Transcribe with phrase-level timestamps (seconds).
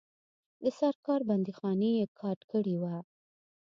[0.63, 2.95] د سرکار بندیخانې یې کاټ کړي وه.